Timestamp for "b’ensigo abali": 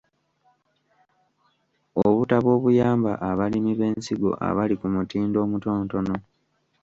3.79-4.75